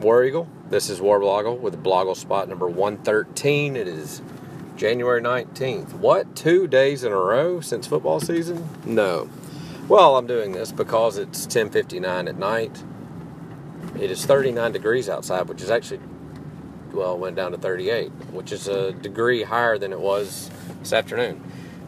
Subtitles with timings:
[0.00, 0.48] War Eagle.
[0.70, 3.76] This is Warblogle with Blogle spot number 113.
[3.76, 4.22] It is
[4.74, 5.92] January 19th.
[5.92, 6.34] What?
[6.34, 8.66] Two days in a row since football season?
[8.86, 9.28] No.
[9.88, 12.82] Well, I'm doing this because it's 10:59 at night.
[14.00, 16.00] It is 39 degrees outside, which is actually
[16.94, 21.42] well went down to 38, which is a degree higher than it was this afternoon.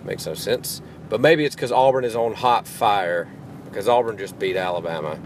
[0.05, 0.83] Makes no sense.
[1.09, 3.29] But maybe it's because Auburn is on hot fire
[3.65, 5.19] because Auburn just beat Alabama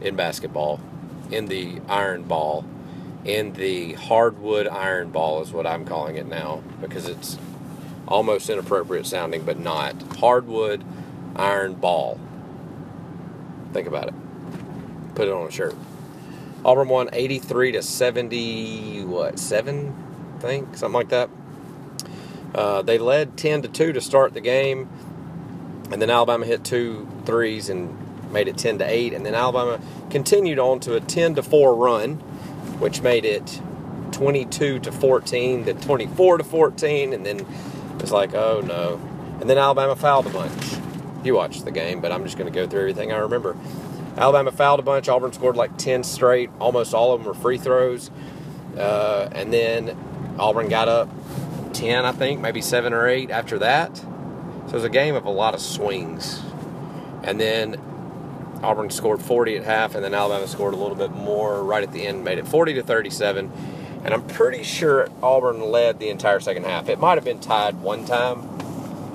[0.00, 0.80] in basketball,
[1.30, 2.64] in the Iron Bowl,
[3.24, 7.38] in the hardwood Iron Bowl is what I'm calling it now because it's
[8.06, 9.94] almost inappropriate sounding, but not.
[10.18, 10.84] Hardwood
[11.36, 12.20] Iron Bowl.
[13.72, 14.14] Think about it.
[15.14, 15.74] Put it on a shirt.
[16.64, 19.94] Auburn won 83 to 70, what, 7,
[20.36, 20.76] I think?
[20.76, 21.28] Something like that.
[22.54, 24.88] Uh, they led 10 to 2 to start the game,
[25.90, 27.98] and then Alabama hit two threes and
[28.30, 31.74] made it 10 to 8, and then Alabama continued on to a 10 to 4
[31.74, 32.16] run,
[32.78, 33.60] which made it
[34.12, 39.00] 22 to 14, then 24 to 14, and then it was like, oh no.
[39.40, 40.76] And then Alabama fouled a bunch.
[41.24, 43.56] You watched the game, but I'm just going to go through everything I remember.
[44.16, 45.08] Alabama fouled a bunch.
[45.08, 46.50] Auburn scored like 10 straight.
[46.60, 48.10] Almost all of them were free throws.
[48.76, 49.96] Uh, and then
[50.38, 51.08] Auburn got up
[51.72, 53.96] 10, I think, maybe 7 or 8 after that.
[53.96, 56.40] So it was a game of a lot of swings.
[57.22, 57.80] And then
[58.64, 61.92] Auburn scored 40 at half, and then Alabama scored a little bit more right at
[61.92, 63.52] the end, made it 40 to 37.
[64.04, 66.88] And I'm pretty sure Auburn led the entire second half.
[66.88, 68.48] It might have been tied one time,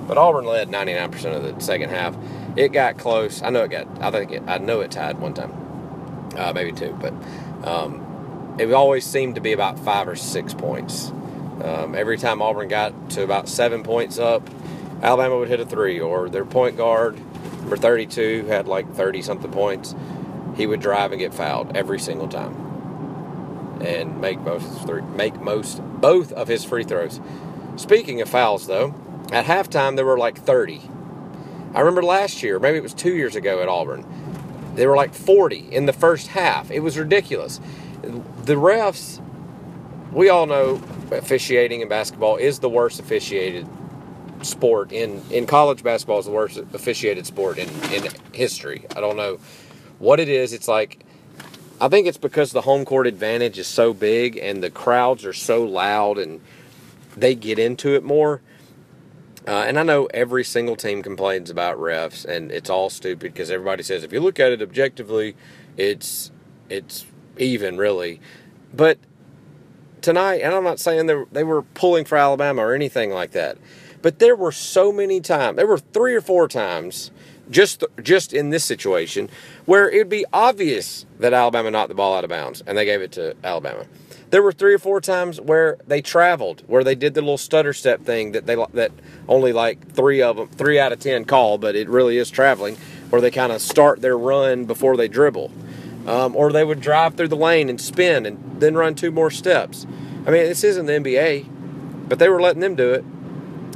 [0.06, 2.16] but Auburn led 99% of the second half.
[2.56, 3.42] It got close.
[3.42, 3.86] I know it got.
[4.00, 5.52] I think it, I know it tied one time,
[6.36, 7.12] uh, maybe two, but
[7.64, 11.10] um, it always seemed to be about five or six points.
[11.62, 14.48] Um, every time Auburn got to about seven points up,
[15.02, 17.20] Alabama would hit a three, or their point guard,
[17.60, 19.94] number 32, had like 30 something points.
[20.56, 25.80] He would drive and get fouled every single time, and make most three, make most
[26.00, 27.20] both of his free throws.
[27.76, 28.94] Speaking of fouls, though,
[29.32, 30.82] at halftime there were like 30.
[31.74, 34.04] I remember last year, maybe it was two years ago at Auburn,
[34.74, 36.70] they were like 40 in the first half.
[36.70, 37.60] It was ridiculous.
[38.02, 39.22] The refs,
[40.12, 40.82] we all know
[41.12, 43.68] officiating in basketball is the worst officiated
[44.42, 48.86] sport in, in college basketball is the worst officiated sport in, in history.
[48.96, 49.38] I don't know
[49.98, 50.52] what it is.
[50.52, 51.04] It's like,
[51.80, 55.32] I think it's because the home court advantage is so big and the crowds are
[55.32, 56.40] so loud and
[57.16, 58.40] they get into it more
[59.46, 63.50] uh, and I know every single team complains about refs, and it's all stupid because
[63.50, 65.34] everybody says if you look at it objectively,
[65.76, 66.30] it's
[66.68, 67.06] it's
[67.38, 68.20] even really.
[68.74, 68.98] But
[70.02, 73.56] tonight, and I'm not saying they they were pulling for Alabama or anything like that,
[74.02, 75.56] but there were so many times.
[75.56, 77.10] There were three or four times
[77.50, 79.28] just just in this situation
[79.66, 82.84] where it would be obvious that Alabama knocked the ball out of bounds, and they
[82.84, 83.84] gave it to Alabama.
[84.30, 87.72] There were three or four times where they traveled, where they did the little stutter
[87.72, 88.92] step thing that they that
[89.28, 92.76] only like three of them, three out of ten call, but it really is traveling,
[93.10, 95.50] where they kind of start their run before they dribble,
[96.06, 99.30] um, or they would drive through the lane and spin and then run two more
[99.30, 99.84] steps.
[100.26, 103.04] I mean, this isn't the NBA, but they were letting them do it.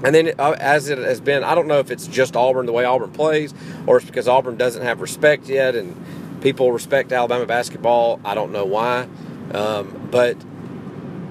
[0.05, 2.73] And then, uh, as it has been, I don't know if it's just Auburn, the
[2.73, 3.55] way Auburn plays,
[3.87, 5.97] or it's because Auburn doesn't have respect yet and
[6.43, 8.21] people respect Alabama basketball.
[8.23, 9.09] I don't know why.
[9.53, 10.37] Um, but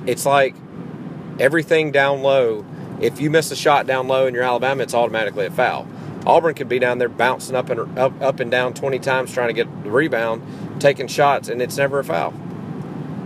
[0.08, 0.56] it's like
[1.40, 2.66] everything down low.
[3.00, 5.88] If you miss a shot down low in your Alabama, it's automatically a foul.
[6.26, 9.50] Auburn could be down there bouncing up and up, up and down 20 times trying
[9.50, 10.42] to get the rebound,
[10.82, 12.34] taking shots, and it's never a foul.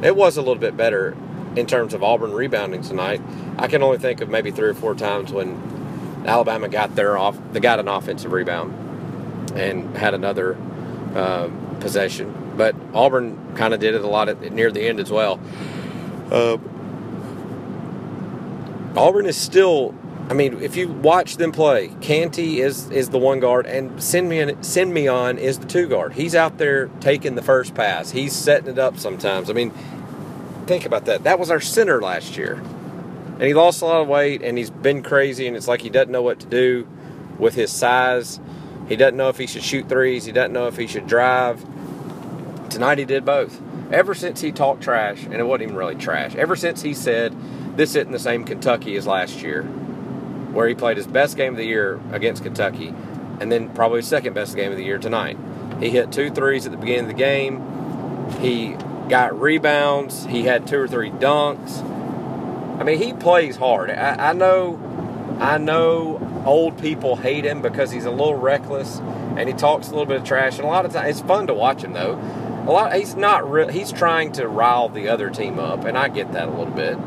[0.03, 1.15] It was a little bit better
[1.57, 3.21] in terms of Auburn rebounding tonight.
[3.57, 7.37] I can only think of maybe three or four times when Alabama got their off,
[7.51, 8.73] they got an offensive rebound
[9.57, 10.57] and had another
[11.15, 15.11] uh, possession but Auburn kind of did it a lot at, near the end as
[15.11, 15.39] well.
[16.31, 16.57] Uh,
[18.99, 19.93] Auburn is still.
[20.29, 24.57] I mean, if you watch them play, Canty is is the one guard, and Cinmeon
[24.57, 26.13] Cinmeon is the two guard.
[26.13, 28.11] He's out there taking the first pass.
[28.11, 29.49] He's setting it up sometimes.
[29.49, 29.71] I mean,
[30.67, 31.23] think about that.
[31.23, 34.69] That was our center last year, and he lost a lot of weight, and he's
[34.69, 36.87] been crazy, and it's like he doesn't know what to do
[37.39, 38.39] with his size.
[38.87, 40.25] He doesn't know if he should shoot threes.
[40.25, 41.65] He doesn't know if he should drive.
[42.69, 43.61] Tonight he did both.
[43.91, 47.35] Ever since he talked trash, and it wasn't even really trash, ever since he said
[47.77, 51.57] this isn't the same Kentucky as last year, where he played his best game of
[51.57, 52.93] the year against Kentucky,
[53.39, 55.37] and then probably his second best game of the year tonight.
[55.79, 57.61] He hit two threes at the beginning of the game.
[58.41, 58.75] He
[59.09, 60.25] got rebounds.
[60.25, 61.81] He had two or three dunks.
[62.79, 63.89] I mean, he plays hard.
[63.89, 64.79] I, I know,
[65.39, 69.91] I know, old people hate him because he's a little reckless and he talks a
[69.91, 70.57] little bit of trash.
[70.57, 72.15] And a lot of times, it's fun to watch him though
[72.67, 72.93] a lot.
[72.93, 73.69] He's not real.
[73.69, 76.97] He's trying to rile the other team up, and I get that a little bit.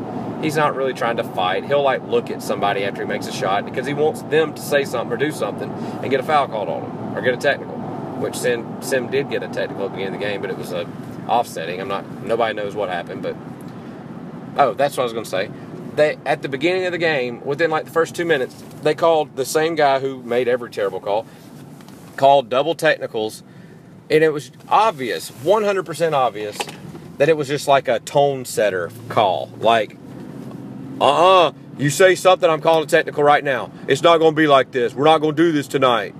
[0.43, 1.65] He's not really trying to fight.
[1.65, 4.61] He'll like look at somebody after he makes a shot because he wants them to
[4.61, 7.37] say something or do something and get a foul called on him or get a
[7.37, 7.75] technical.
[7.75, 10.57] Which Sim, Sim did get a technical at the beginning of the game, but it
[10.57, 10.85] was a
[11.31, 11.79] offsetting.
[11.79, 12.23] I'm not.
[12.23, 13.35] Nobody knows what happened, but
[14.57, 15.49] oh, that's what I was going to say.
[15.95, 19.35] They at the beginning of the game, within like the first two minutes, they called
[19.35, 21.25] the same guy who made every terrible call,
[22.17, 23.43] called double technicals,
[24.09, 26.57] and it was obvious, 100% obvious,
[27.17, 29.97] that it was just like a tone setter call, like
[30.99, 33.71] uh uh you say something, I'm calling a technical right now.
[33.87, 34.93] It's not going to be like this.
[34.93, 36.13] We're not going to do this tonight.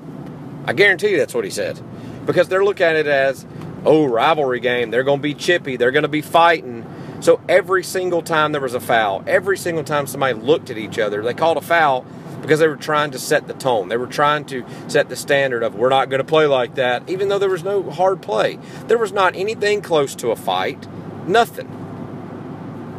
[0.65, 1.79] I guarantee you that's what he said.
[2.25, 3.45] Because they're looking at it as,
[3.85, 4.91] oh, rivalry game.
[4.91, 5.77] They're going to be chippy.
[5.77, 6.85] They're going to be fighting.
[7.21, 10.97] So every single time there was a foul, every single time somebody looked at each
[10.97, 12.05] other, they called a foul
[12.41, 13.89] because they were trying to set the tone.
[13.89, 17.07] They were trying to set the standard of we're not going to play like that,
[17.07, 18.57] even though there was no hard play.
[18.87, 20.87] There was not anything close to a fight,
[21.27, 21.77] nothing.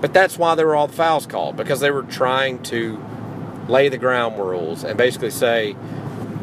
[0.00, 3.02] But that's why there were all the fouls called because they were trying to
[3.68, 5.76] lay the ground rules and basically say,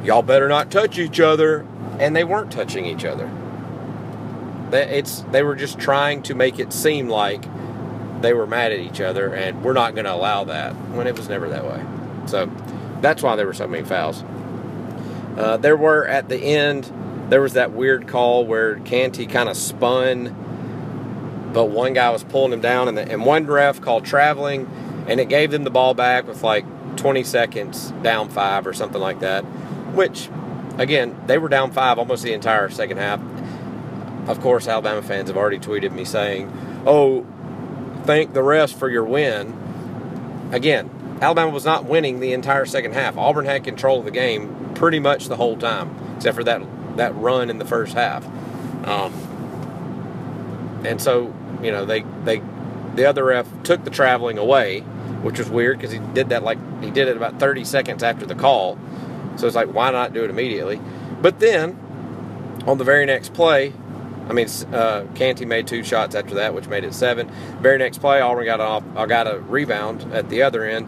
[0.04, 1.66] y'all better not touch each other.
[2.00, 3.30] And they weren't touching each other.
[4.74, 7.44] It's they were just trying to make it seem like
[8.22, 11.18] they were mad at each other, and we're not going to allow that when it
[11.18, 11.84] was never that way.
[12.28, 12.52] So
[13.02, 14.24] that's why there were so many fouls.
[15.38, 16.92] Uh, there were at the end,
[17.30, 20.36] there was that weird call where Canty kind of spun
[21.54, 24.70] but one guy was pulling him down, and, the, and one ref called traveling,
[25.08, 26.66] and it gave them the ball back with like
[26.98, 29.42] 20 seconds down five or something like that.
[29.94, 30.30] Which,
[30.78, 33.20] again, they were down five almost the entire second half.
[34.30, 36.52] Of course, Alabama fans have already tweeted me saying,
[36.86, 37.26] "Oh,
[38.04, 39.58] thank the refs for your win."
[40.52, 43.18] Again, Alabama was not winning the entire second half.
[43.18, 46.62] Auburn had control of the game pretty much the whole time, except for that
[46.98, 48.24] that run in the first half.
[48.86, 49.12] Um,
[50.86, 51.34] and so
[51.64, 52.42] you know, they they
[52.94, 54.82] the other ref took the traveling away,
[55.22, 58.28] which was weird because he did that like he did it about 30 seconds after
[58.28, 58.78] the call.
[59.38, 60.80] So it's like, why not do it immediately?
[61.20, 61.80] But then
[62.68, 63.74] on the very next play,
[64.30, 67.30] I mean, uh, Canty made two shots after that, which made it seven.
[67.62, 68.84] Very next play, Auburn got off.
[68.96, 70.88] I got a rebound at the other end.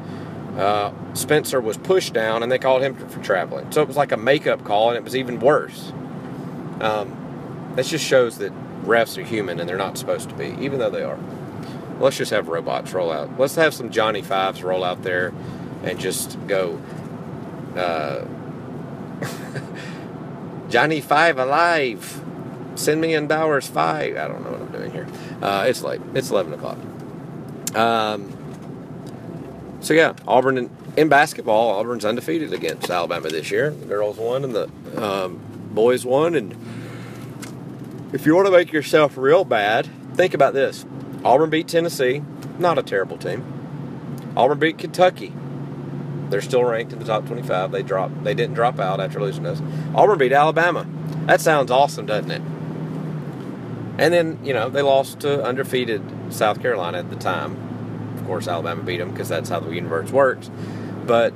[0.57, 3.71] Uh, Spencer was pushed down, and they called him for, for, traveling.
[3.71, 5.91] So it was like a makeup call, and it was even worse.
[6.81, 8.51] Um, that just shows that
[8.83, 11.19] refs are human and they're not supposed to be, even though they are.
[11.99, 13.39] Let's just have robots roll out.
[13.39, 15.33] Let's have some Johnny Fives roll out there
[15.83, 16.81] and just go.
[17.75, 18.25] Uh,
[20.69, 22.23] Johnny Five alive.
[22.81, 24.18] Cinmeon Bowers Five.
[24.18, 25.07] I don't know what I'm doing here.
[25.42, 26.01] Uh, it's late.
[26.13, 26.78] It's 11 o'clock.
[27.75, 28.38] Um,
[29.80, 33.72] so yeah, Auburn in, in, basketball, Auburn's undefeated against Alabama this year.
[33.72, 34.69] The girls won and the
[35.01, 35.39] um,
[35.72, 36.56] boys won, and
[38.13, 40.86] if you want to make yourself real bad, think about this.
[41.24, 42.24] Auburn beat Tennessee,
[42.60, 44.31] not a terrible team.
[44.36, 45.34] Auburn beat Kentucky.
[46.30, 47.72] They're still ranked in the top 25.
[47.72, 49.62] They dropped they didn't drop out after losing us.
[49.95, 50.86] Auburn beat Alabama.
[51.25, 52.42] That sounds awesome, doesn't it?
[54.01, 56.01] And then, you know, they lost to undefeated
[56.31, 58.15] South Carolina at the time.
[58.18, 60.50] Of course, Alabama beat them because that's how the universe works.
[61.06, 61.36] But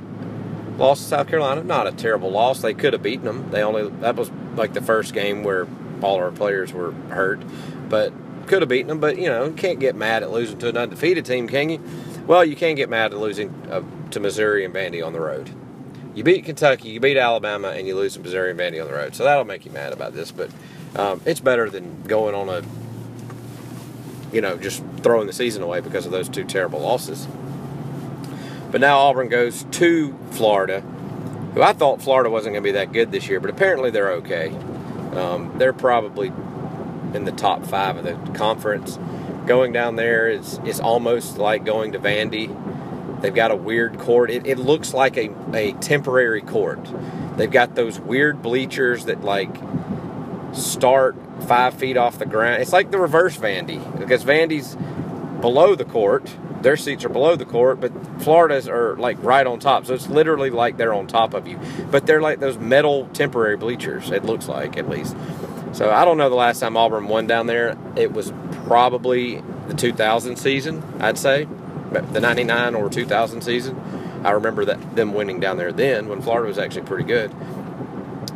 [0.76, 2.62] lost to South Carolina, not a terrible loss.
[2.62, 3.52] They could have beaten them.
[3.52, 5.68] They only that was like the first game where
[6.02, 7.40] all our players were hurt,
[7.88, 8.12] but
[8.48, 8.98] could have beaten them.
[8.98, 11.80] But you know, you can't get mad at losing to an undefeated team, can you?
[12.26, 15.50] Well, you can get mad at losing uh, to Missouri and Vandy on the road.
[16.16, 18.94] You beat Kentucky, you beat Alabama, and you lose to Missouri and Vandy on the
[18.94, 19.14] road.
[19.14, 20.32] So that'll make you mad about this.
[20.32, 20.50] But
[20.96, 22.62] um, it's better than going on a,
[24.34, 27.28] you know, just throwing the season away because of those two terrible losses.
[28.70, 30.80] But now Auburn goes to Florida,
[31.54, 34.12] who I thought Florida wasn't going to be that good this year, but apparently they're
[34.12, 34.48] okay.
[35.14, 36.32] Um, they're probably
[37.14, 38.98] in the top five of the conference.
[39.46, 42.50] Going down there is is almost like going to Vandy.
[43.20, 44.30] They've got a weird court.
[44.30, 46.80] It, it looks like a, a temporary court.
[47.36, 49.54] They've got those weird bleachers that like
[50.56, 52.62] start five feet off the ground.
[52.62, 54.76] It's like the reverse Vandy because Vandy's
[55.40, 56.36] below the court.
[56.62, 59.86] Their seats are below the court, but Florida's are like right on top.
[59.86, 61.60] So it's literally like they're on top of you.
[61.90, 65.16] But they're like those metal temporary bleachers, it looks like at least.
[65.72, 67.76] So I don't know the last time Auburn won down there.
[67.96, 68.32] It was
[68.64, 71.46] probably the 2000 season, I'd say.
[71.92, 73.80] The 99 or 2000 season.
[74.24, 77.30] I remember that them winning down there then when Florida was actually pretty good.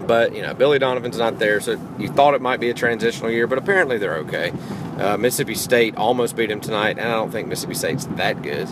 [0.07, 3.31] But, you know, Billy Donovan's not there, so you thought it might be a transitional
[3.31, 4.53] year, but apparently they're okay.
[4.99, 8.69] Uh, Mississippi State almost beat him tonight, and I don't think Mississippi State's that good.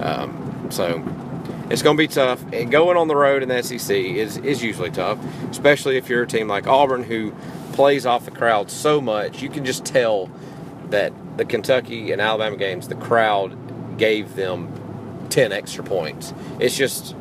[0.00, 1.02] Um, so
[1.70, 2.44] it's going to be tough.
[2.52, 5.18] And going on the road in the SEC is, is usually tough,
[5.50, 7.32] especially if you're a team like Auburn who
[7.72, 9.42] plays off the crowd so much.
[9.42, 10.30] You can just tell
[10.90, 16.34] that the Kentucky and Alabama games, the crowd gave them 10 extra points.
[16.60, 17.16] It's just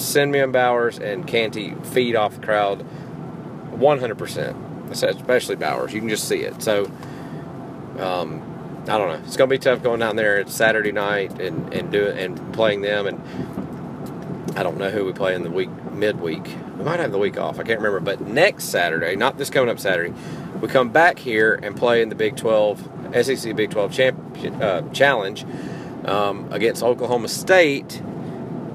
[0.00, 2.86] Cinmeon Bowers and Canty feed off the crowd
[3.72, 5.92] 100%, especially Bowers.
[5.92, 6.62] You can just see it.
[6.62, 6.90] So,
[7.98, 8.42] um,
[8.88, 9.20] I don't know.
[9.26, 10.38] It's going to be tough going down there.
[10.38, 13.06] It's Saturday night and, and doing and playing them.
[13.06, 16.44] And I don't know who we play in the week midweek.
[16.76, 17.58] We might have the week off.
[17.58, 18.00] I can't remember.
[18.00, 20.14] But next Saturday, not this coming up Saturday,
[20.60, 22.88] we come back here and play in the Big 12
[23.22, 25.44] SEC Big 12 champ, uh, Challenge
[26.04, 28.02] um, against Oklahoma State,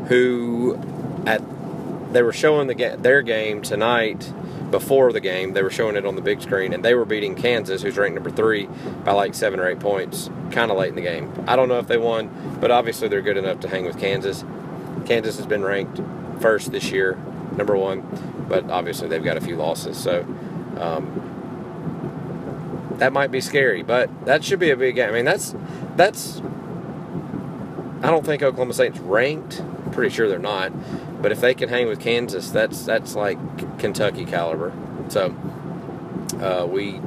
[0.08, 0.76] who
[1.26, 1.42] at
[2.14, 4.32] they were showing the their game tonight
[4.72, 5.54] before the game.
[5.54, 8.16] They were showing it on the big screen, and they were beating Kansas, who's ranked
[8.16, 8.68] number three,
[9.04, 11.32] by like seven or eight points, kind of late in the game.
[11.48, 14.44] I don't know if they won, but obviously they're good enough to hang with Kansas.
[15.06, 16.02] Kansas has been ranked
[16.42, 17.18] first this year,
[17.56, 18.02] number one,
[18.48, 20.22] but obviously they've got a few losses, so
[20.80, 21.34] um,
[22.98, 23.84] that might be scary.
[23.84, 25.10] But that should be a big game.
[25.10, 25.56] I mean, that's
[25.96, 26.42] that's.
[28.02, 29.64] I don't think Oklahoma State's ranked.
[29.92, 30.72] pretty sure they're not.
[31.26, 33.40] But if they can hang with Kansas, that's that's like
[33.80, 34.72] Kentucky caliber.
[35.08, 35.36] So
[36.40, 37.02] uh, we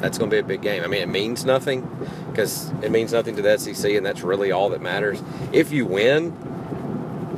[0.00, 0.82] that's going to be a big game.
[0.82, 1.88] I mean, it means nothing
[2.32, 5.22] because it means nothing to the SEC, and that's really all that matters.
[5.52, 6.36] If you win,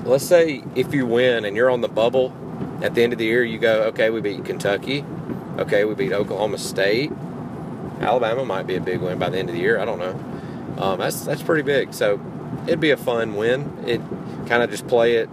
[0.06, 2.34] let's say if you win and you're on the bubble
[2.80, 5.04] at the end of the year, you go, okay, we beat Kentucky,
[5.58, 7.12] okay, we beat Oklahoma State,
[8.00, 9.78] Alabama might be a big win by the end of the year.
[9.78, 10.82] I don't know.
[10.82, 11.92] Um, that's that's pretty big.
[11.92, 12.18] So
[12.66, 13.84] it'd be a fun win.
[13.86, 14.00] It
[14.48, 15.28] kind of just play it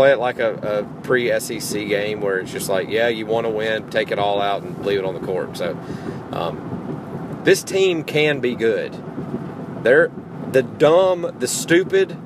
[0.00, 3.44] play it like a, a pre SEC game where it's just like, yeah, you want
[3.44, 5.54] to win, take it all out and leave it on the court.
[5.58, 5.78] So
[6.32, 8.94] um, this team can be good.
[9.84, 10.10] They're
[10.52, 12.16] the dumb, the stupid.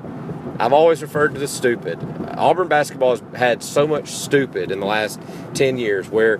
[0.57, 1.99] I've always referred to the stupid.
[2.37, 5.19] Auburn basketball has had so much stupid in the last
[5.53, 6.39] ten years where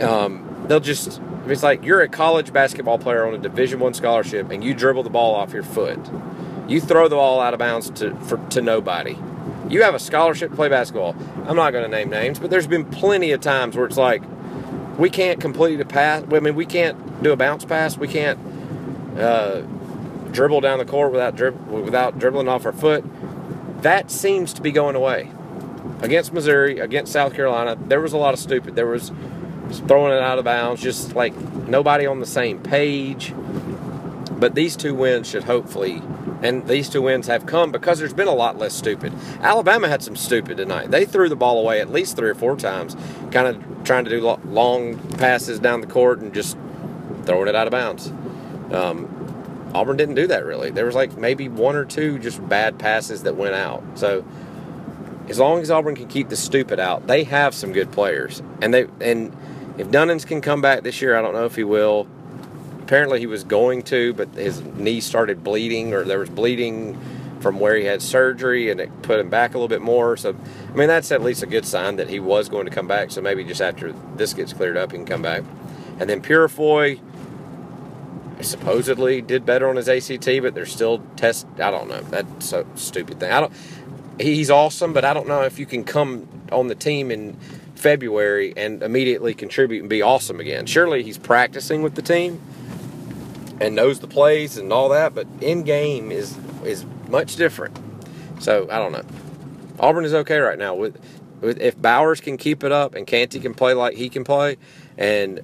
[0.00, 1.20] um, they'll just.
[1.46, 5.04] It's like you're a college basketball player on a Division One scholarship, and you dribble
[5.04, 6.00] the ball off your foot.
[6.66, 9.16] You throw the ball out of bounds to for, to nobody
[9.70, 11.14] you have a scholarship to play basketball.
[11.46, 14.22] I'm not going to name names, but there's been plenty of times where it's like
[14.98, 16.24] we can't complete a pass.
[16.30, 17.96] I mean, we can't do a bounce pass.
[17.96, 18.38] We can't
[19.16, 19.60] uh,
[20.32, 23.04] dribble down the court without drib- without dribbling off our foot.
[23.82, 25.30] That seems to be going away.
[26.02, 28.74] Against Missouri, against South Carolina, there was a lot of stupid.
[28.74, 29.12] There was
[29.86, 31.34] throwing it out of bounds, just like
[31.68, 33.32] nobody on the same page.
[34.32, 36.02] But these two wins should hopefully
[36.42, 39.12] and these two wins have come because there's been a lot less stupid.
[39.40, 40.90] Alabama had some stupid tonight.
[40.90, 42.96] They threw the ball away at least three or four times,
[43.30, 46.56] kind of trying to do long passes down the court and just
[47.24, 48.08] throwing it out of bounds.
[48.72, 49.16] Um,
[49.74, 50.70] Auburn didn't do that really.
[50.70, 53.82] There was like maybe one or two just bad passes that went out.
[53.94, 54.24] So
[55.28, 58.42] as long as Auburn can keep the stupid out, they have some good players.
[58.60, 59.36] And they and
[59.78, 62.06] if Dunans can come back this year, I don't know if he will
[62.90, 66.98] apparently he was going to, but his knee started bleeding, or there was bleeding
[67.38, 70.16] from where he had surgery, and it put him back a little bit more.
[70.16, 70.34] So,
[70.70, 73.12] I mean, that's at least a good sign that he was going to come back.
[73.12, 75.44] So maybe just after this gets cleared up, he can come back.
[76.00, 76.98] And then Purifoy
[78.40, 81.46] supposedly did better on his ACT, but they're still test.
[81.60, 82.00] I don't know.
[82.00, 83.30] That's a stupid thing.
[83.30, 83.52] I don't.
[84.18, 87.36] He's awesome, but I don't know if you can come on the team in
[87.76, 90.66] February and immediately contribute and be awesome again.
[90.66, 92.40] Surely he's practicing with the team
[93.60, 97.78] and knows the plays and all that, but in game is is much different.
[98.40, 99.04] So I don't know.
[99.78, 100.98] Auburn is okay right now with,
[101.40, 104.56] with if Bowers can keep it up and Canty can play like he can play,
[104.96, 105.40] and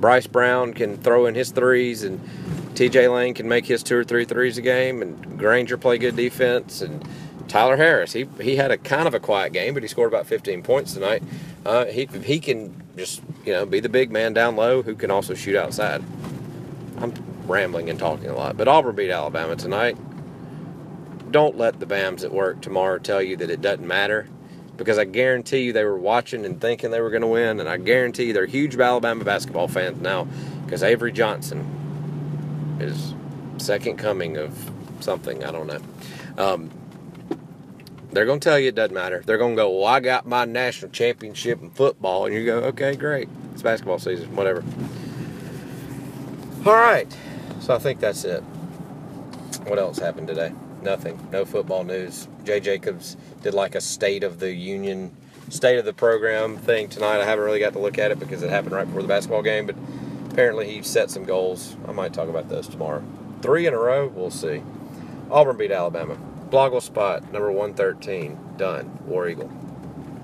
[0.00, 2.20] Bryce Brown can throw in his threes and
[2.74, 3.08] T.J.
[3.08, 6.80] Lang can make his two or three threes a game, and Granger play good defense
[6.80, 7.06] and.
[7.48, 10.26] Tyler Harris, he he had a kind of a quiet game, but he scored about
[10.26, 11.22] 15 points tonight.
[11.64, 15.12] Uh, he he can just you know be the big man down low who can
[15.12, 16.02] also shoot outside.
[16.98, 17.12] I'm
[17.48, 18.56] rambling and talking a lot.
[18.56, 19.96] But Auburn beat Alabama tonight.
[21.30, 24.28] Don't let the BAMs at work tomorrow tell you that it doesn't matter
[24.76, 27.68] because I guarantee you they were watching and thinking they were going to win, and
[27.68, 30.26] I guarantee you they're huge Alabama basketball fans now
[30.64, 33.14] because Avery Johnson is
[33.58, 35.44] second coming of something.
[35.44, 35.80] I don't know.
[36.36, 36.70] Um,
[38.12, 39.22] they're going to tell you it doesn't matter.
[39.24, 42.26] They're going to go, well, I got my national championship in football.
[42.26, 43.28] And you go, okay, great.
[43.52, 44.64] It's basketball season, whatever.
[46.64, 47.14] All right.
[47.60, 48.42] So I think that's it.
[49.66, 50.52] What else happened today?
[50.82, 51.18] Nothing.
[51.32, 52.28] No football news.
[52.44, 55.10] Jay Jacobs did like a state of the union,
[55.48, 57.20] state of the program thing tonight.
[57.20, 59.42] I haven't really got to look at it because it happened right before the basketball
[59.42, 59.74] game, but
[60.30, 61.76] apparently he set some goals.
[61.88, 63.02] I might talk about those tomorrow.
[63.42, 64.62] Three in a row, we'll see.
[65.30, 66.16] Auburn beat Alabama.
[66.50, 68.38] Blogle spot, number 113.
[68.56, 68.98] Done.
[69.06, 69.50] War Eagle.